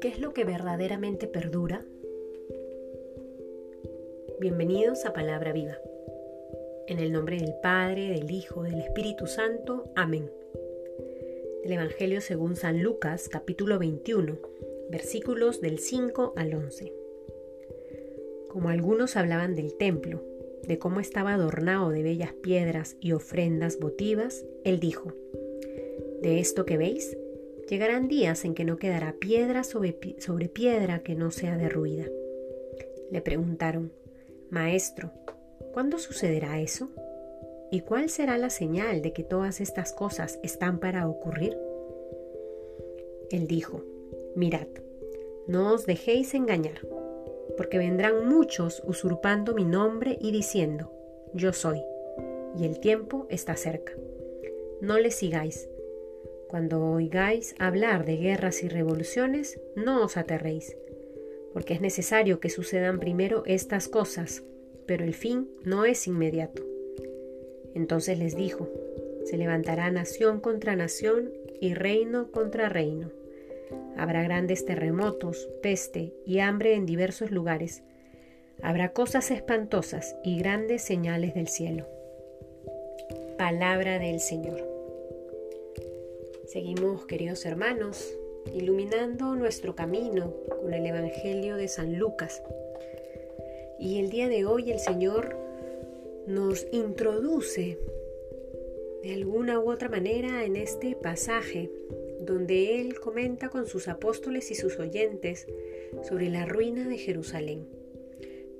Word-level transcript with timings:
¿Qué 0.00 0.08
es 0.08 0.18
lo 0.20 0.32
que 0.32 0.44
verdaderamente 0.44 1.28
perdura? 1.28 1.84
Bienvenidos 4.40 5.04
a 5.06 5.12
Palabra 5.12 5.52
Viva. 5.52 5.78
En 6.88 6.98
el 6.98 7.12
nombre 7.12 7.38
del 7.38 7.54
Padre, 7.62 8.08
del 8.08 8.30
Hijo, 8.32 8.64
del 8.64 8.80
Espíritu 8.80 9.28
Santo. 9.28 9.92
Amén. 9.94 10.28
El 11.62 11.70
Evangelio 11.70 12.20
según 12.20 12.56
San 12.56 12.82
Lucas, 12.82 13.28
capítulo 13.28 13.78
21, 13.78 14.36
versículos 14.90 15.60
del 15.60 15.78
5 15.78 16.32
al 16.34 16.54
11. 16.54 16.92
Como 18.48 18.68
algunos 18.68 19.14
hablaban 19.16 19.54
del 19.54 19.76
templo, 19.76 20.24
de 20.66 20.78
cómo 20.78 21.00
estaba 21.00 21.34
adornado 21.34 21.90
de 21.90 22.02
bellas 22.02 22.32
piedras 22.32 22.96
y 23.00 23.12
ofrendas 23.12 23.78
votivas, 23.78 24.44
él 24.64 24.80
dijo, 24.80 25.12
De 26.22 26.40
esto 26.40 26.64
que 26.64 26.76
veis, 26.76 27.16
llegarán 27.68 28.08
días 28.08 28.44
en 28.44 28.54
que 28.54 28.64
no 28.64 28.76
quedará 28.76 29.14
piedra 29.14 29.64
sobre, 29.64 29.96
sobre 30.18 30.48
piedra 30.48 31.00
que 31.00 31.14
no 31.14 31.30
sea 31.30 31.56
derruida. 31.56 32.06
Le 33.10 33.20
preguntaron, 33.20 33.92
Maestro, 34.50 35.12
¿cuándo 35.72 35.98
sucederá 35.98 36.60
eso? 36.60 36.90
¿Y 37.70 37.80
cuál 37.80 38.10
será 38.10 38.36
la 38.38 38.50
señal 38.50 39.02
de 39.02 39.12
que 39.12 39.22
todas 39.22 39.60
estas 39.60 39.92
cosas 39.92 40.40
están 40.42 40.78
para 40.78 41.08
ocurrir? 41.08 41.56
Él 43.30 43.46
dijo, 43.46 43.84
Mirad, 44.34 44.66
no 45.46 45.72
os 45.72 45.86
dejéis 45.86 46.34
engañar 46.34 46.80
porque 47.56 47.78
vendrán 47.78 48.28
muchos 48.28 48.82
usurpando 48.84 49.54
mi 49.54 49.64
nombre 49.64 50.18
y 50.20 50.32
diciendo, 50.32 50.92
yo 51.34 51.52
soy, 51.52 51.82
y 52.56 52.64
el 52.64 52.80
tiempo 52.80 53.26
está 53.30 53.56
cerca. 53.56 53.92
No 54.80 54.98
les 54.98 55.14
sigáis. 55.14 55.68
Cuando 56.48 56.84
oigáis 56.84 57.54
hablar 57.58 58.04
de 58.04 58.16
guerras 58.16 58.62
y 58.62 58.68
revoluciones, 58.68 59.60
no 59.76 60.04
os 60.04 60.16
aterréis, 60.16 60.76
porque 61.52 61.74
es 61.74 61.80
necesario 61.80 62.40
que 62.40 62.50
sucedan 62.50 62.98
primero 62.98 63.44
estas 63.46 63.88
cosas, 63.88 64.42
pero 64.86 65.04
el 65.04 65.14
fin 65.14 65.48
no 65.64 65.84
es 65.84 66.06
inmediato. 66.06 66.64
Entonces 67.74 68.18
les 68.18 68.34
dijo, 68.34 68.68
se 69.24 69.36
levantará 69.36 69.90
nación 69.90 70.40
contra 70.40 70.74
nación 70.74 71.32
y 71.60 71.74
reino 71.74 72.32
contra 72.32 72.68
reino 72.68 73.19
Habrá 73.96 74.22
grandes 74.22 74.64
terremotos, 74.64 75.48
peste 75.62 76.12
y 76.24 76.38
hambre 76.38 76.74
en 76.74 76.86
diversos 76.86 77.30
lugares. 77.30 77.82
Habrá 78.62 78.92
cosas 78.92 79.30
espantosas 79.30 80.16
y 80.24 80.38
grandes 80.38 80.82
señales 80.82 81.34
del 81.34 81.48
cielo. 81.48 81.86
Palabra 83.38 83.98
del 83.98 84.20
Señor. 84.20 84.66
Seguimos, 86.46 87.06
queridos 87.06 87.46
hermanos, 87.46 88.14
iluminando 88.54 89.34
nuestro 89.36 89.74
camino 89.74 90.34
con 90.60 90.74
el 90.74 90.84
Evangelio 90.84 91.56
de 91.56 91.68
San 91.68 91.98
Lucas. 91.98 92.42
Y 93.78 93.98
el 93.98 94.10
día 94.10 94.28
de 94.28 94.44
hoy 94.44 94.70
el 94.70 94.78
Señor 94.78 95.36
nos 96.26 96.66
introduce 96.72 97.78
de 99.02 99.14
alguna 99.14 99.58
u 99.58 99.70
otra 99.70 99.88
manera 99.88 100.44
en 100.44 100.56
este 100.56 100.94
pasaje 100.94 101.70
donde 102.30 102.80
él 102.80 103.00
comenta 103.00 103.48
con 103.48 103.66
sus 103.66 103.88
apóstoles 103.88 104.52
y 104.52 104.54
sus 104.54 104.78
oyentes 104.78 105.48
sobre 106.08 106.30
la 106.30 106.46
ruina 106.46 106.88
de 106.88 106.96
Jerusalén. 106.96 107.66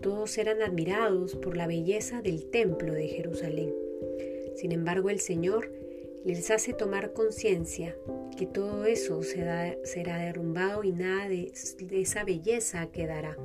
Todos 0.00 0.38
eran 0.38 0.62
admirados 0.62 1.36
por 1.36 1.56
la 1.56 1.66
belleza 1.66 2.22
del 2.22 2.48
templo 2.50 2.94
de 2.94 3.08
Jerusalén. 3.08 3.74
Sin 4.56 4.72
embargo, 4.72 5.10
el 5.10 5.20
Señor 5.20 5.70
les 6.24 6.50
hace 6.50 6.72
tomar 6.72 7.12
conciencia 7.12 7.94
que 8.38 8.46
todo 8.46 8.86
eso 8.86 9.22
será, 9.22 9.76
derrumbado 10.18 10.82
y 10.82 10.92
nada 10.92 11.28
de 11.28 11.52
esa 11.90 12.24
belleza 12.24 12.90
quedará. 12.90 13.36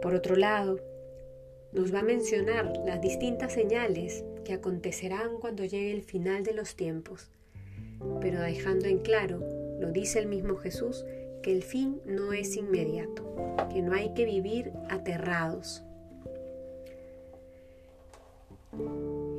Por 0.00 0.14
otro 0.14 0.36
lado, 0.36 0.80
nos 1.72 1.92
va 1.92 2.00
a 2.00 2.04
mencionar 2.04 2.72
las 2.86 3.00
distintas 3.00 3.52
señales 3.52 4.24
que 4.44 4.54
acontecerán 4.54 5.38
cuando 5.38 5.64
llegue 5.64 5.92
el 5.92 6.02
final 6.02 6.44
de 6.44 6.54
los 6.54 6.76
tiempos, 6.76 7.30
pero 8.20 8.40
dejando 8.40 8.86
en 8.86 8.98
claro, 8.98 9.40
lo 9.80 9.90
dice 9.90 10.18
el 10.18 10.26
mismo 10.26 10.56
Jesús, 10.56 11.04
que 11.42 11.52
el 11.52 11.62
fin 11.62 12.00
no 12.06 12.32
es 12.32 12.56
inmediato, 12.56 13.34
que 13.72 13.82
no 13.82 13.92
hay 13.94 14.14
que 14.14 14.24
vivir 14.24 14.72
aterrados. 14.88 15.82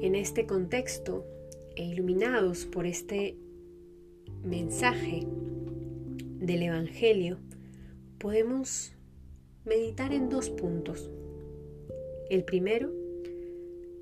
En 0.01 0.16
este 0.16 0.46
contexto 0.46 1.25
e 1.75 1.84
iluminados 1.85 2.66
por 2.66 2.85
este 2.85 3.38
mensaje 4.44 5.25
del 6.40 6.63
Evangelio, 6.63 7.38
podemos 8.19 8.94
meditar 9.66 10.13
en 10.13 10.30
dos 10.30 10.50
puntos. 10.50 11.09
El 12.30 12.44
primero, 12.44 12.91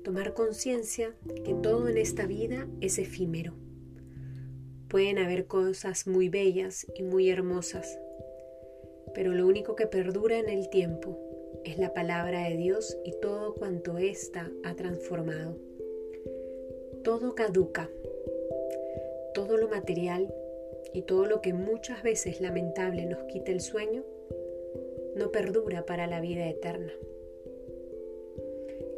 tomar 0.02 0.34
conciencia 0.34 1.14
que 1.44 1.54
todo 1.54 1.88
en 1.88 1.98
esta 1.98 2.26
vida 2.26 2.66
es 2.80 2.98
efímero. 2.98 3.54
Pueden 4.92 5.16
haber 5.16 5.46
cosas 5.46 6.06
muy 6.06 6.28
bellas 6.28 6.86
y 6.94 7.02
muy 7.02 7.30
hermosas, 7.30 7.98
pero 9.14 9.32
lo 9.32 9.46
único 9.46 9.74
que 9.74 9.86
perdura 9.86 10.38
en 10.38 10.50
el 10.50 10.68
tiempo 10.68 11.18
es 11.64 11.78
la 11.78 11.94
palabra 11.94 12.46
de 12.46 12.58
Dios 12.58 12.98
y 13.02 13.12
todo 13.22 13.54
cuanto 13.54 13.96
ésta 13.96 14.52
ha 14.62 14.76
transformado. 14.76 15.56
Todo 17.02 17.34
caduca, 17.34 17.88
todo 19.32 19.56
lo 19.56 19.70
material 19.70 20.30
y 20.92 21.00
todo 21.00 21.24
lo 21.24 21.40
que 21.40 21.54
muchas 21.54 22.02
veces 22.02 22.42
lamentable 22.42 23.06
nos 23.06 23.22
quita 23.24 23.50
el 23.50 23.62
sueño, 23.62 24.04
no 25.16 25.32
perdura 25.32 25.86
para 25.86 26.06
la 26.06 26.20
vida 26.20 26.46
eterna. 26.46 26.92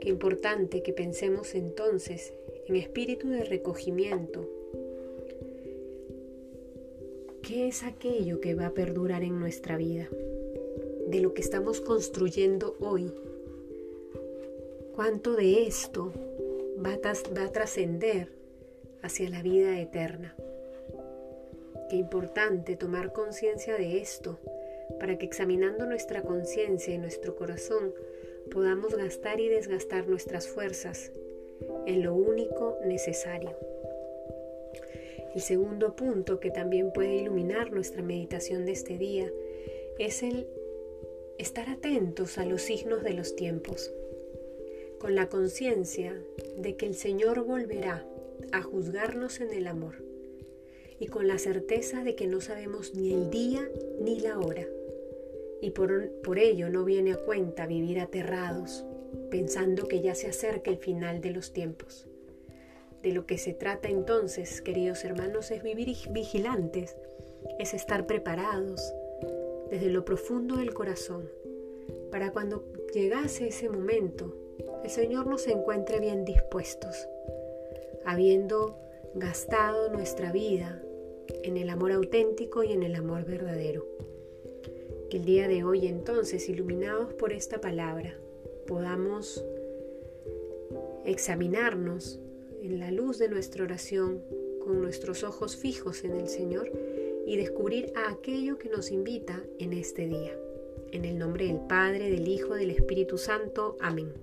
Qué 0.00 0.08
importante 0.08 0.82
que 0.82 0.92
pensemos 0.92 1.54
entonces 1.54 2.34
en 2.66 2.74
espíritu 2.74 3.28
de 3.28 3.44
recogimiento. 3.44 4.63
¿Qué 7.46 7.68
es 7.68 7.82
aquello 7.82 8.40
que 8.40 8.54
va 8.54 8.68
a 8.68 8.70
perdurar 8.70 9.22
en 9.22 9.38
nuestra 9.38 9.76
vida? 9.76 10.08
De 11.08 11.20
lo 11.20 11.34
que 11.34 11.42
estamos 11.42 11.82
construyendo 11.82 12.74
hoy. 12.80 13.12
¿Cuánto 14.94 15.34
de 15.34 15.66
esto 15.66 16.10
va 16.82 16.94
a, 16.94 17.52
trascender 17.52 18.28
hacia 19.02 19.28
la 19.28 19.42
vida 19.42 19.78
eterna? 19.78 20.34
Qué 21.90 21.96
importante 21.96 22.76
tomar 22.76 23.12
conciencia 23.12 23.76
de 23.76 23.98
esto 23.98 24.38
para 24.98 25.18
que 25.18 25.26
examinando 25.26 25.84
nuestra 25.84 26.22
conciencia 26.22 26.94
y 26.94 26.98
nuestro 26.98 27.36
corazón 27.36 27.92
podamos 28.50 28.94
gastar 28.94 29.38
y 29.40 29.50
desgastar 29.50 30.08
nuestras 30.08 30.48
fuerzas 30.48 31.12
en 31.84 32.04
lo 32.04 32.14
único 32.14 32.78
necesario. 32.86 33.54
El 35.34 35.40
segundo 35.40 35.96
punto 35.96 36.40
que 36.40 36.50
también 36.50 36.92
puede 36.92 37.16
iluminar 37.16 37.72
nuestra 37.72 38.02
meditación 38.02 38.64
de 38.64 38.72
este 38.72 38.98
día 38.98 39.30
es 39.98 40.22
el 40.22 40.46
estar 41.38 41.68
atentos 41.68 42.38
a 42.38 42.44
los 42.44 42.62
signos 42.62 43.02
de 43.02 43.14
los 43.14 43.34
tiempos, 43.34 43.92
con 44.98 45.14
la 45.14 45.28
conciencia 45.28 46.16
de 46.56 46.76
que 46.76 46.86
el 46.86 46.94
Señor 46.94 47.44
volverá 47.44 48.06
a 48.52 48.62
juzgarnos 48.62 49.40
en 49.40 49.52
el 49.52 49.66
amor 49.66 49.96
y 51.00 51.06
con 51.06 51.26
la 51.26 51.38
certeza 51.38 52.04
de 52.04 52.14
que 52.14 52.26
no 52.26 52.40
sabemos 52.40 52.94
ni 52.94 53.12
el 53.12 53.30
día 53.30 53.68
ni 54.00 54.20
la 54.20 54.38
hora 54.38 54.66
y 55.64 55.70
por, 55.70 56.38
ello 56.38 56.68
no 56.68 56.84
viene 56.84 57.12
a 57.12 57.16
cuenta 57.16 57.66
vivir 57.66 57.98
aterrados, 57.98 58.84
pensando 59.30 59.88
que 59.88 60.02
ya 60.02 60.14
se 60.14 60.26
acerca 60.26 60.70
el 60.70 60.76
final 60.76 61.22
de 61.22 61.30
los 61.30 61.54
tiempos. 61.54 62.06
De 63.04 63.12
lo 63.12 63.26
que 63.26 63.36
se 63.36 63.52
trata 63.52 63.90
entonces, 63.90 64.62
queridos 64.62 65.04
hermanos, 65.04 65.50
es 65.50 65.62
vivir 65.62 65.94
vigilantes, 66.10 66.96
es 67.58 67.74
estar 67.74 68.06
preparados 68.06 68.94
desde 69.70 69.90
lo 69.90 70.06
profundo 70.06 70.56
del 70.56 70.72
corazón, 70.72 71.28
para 72.10 72.32
cuando 72.32 72.64
llegase 72.94 73.48
ese 73.48 73.68
momento, 73.68 74.34
el 74.82 74.88
Señor 74.88 75.26
nos 75.26 75.46
encuentre 75.48 76.00
bien 76.00 76.24
dispuestos, 76.24 77.06
habiendo 78.06 78.78
gastado 79.14 79.90
nuestra 79.90 80.32
vida 80.32 80.82
en 81.42 81.58
el 81.58 81.68
amor 81.68 81.92
auténtico 81.92 82.64
y 82.64 82.72
en 82.72 82.82
el 82.82 82.94
amor 82.94 83.26
verdadero. 83.26 83.86
El 85.10 85.26
día 85.26 85.46
de 85.46 85.62
hoy 85.62 85.88
entonces, 85.88 86.48
iluminados 86.48 87.12
por 87.12 87.34
esta 87.34 87.60
palabra, 87.60 88.18
podamos 88.66 89.44
examinarnos 91.04 92.18
en 92.64 92.80
la 92.80 92.90
luz 92.90 93.18
de 93.18 93.28
nuestra 93.28 93.62
oración 93.62 94.22
con 94.64 94.80
nuestros 94.80 95.22
ojos 95.22 95.54
fijos 95.54 96.02
en 96.02 96.12
el 96.12 96.28
Señor 96.28 96.72
y 97.26 97.36
descubrir 97.36 97.92
a 97.94 98.10
aquello 98.10 98.56
que 98.56 98.70
nos 98.70 98.90
invita 98.90 99.42
en 99.58 99.74
este 99.74 100.06
día. 100.06 100.32
En 100.90 101.04
el 101.04 101.18
nombre 101.18 101.46
del 101.46 101.60
Padre, 101.68 102.10
del 102.10 102.26
Hijo, 102.26 102.54
del 102.54 102.70
Espíritu 102.70 103.18
Santo. 103.18 103.76
Amén. 103.80 104.14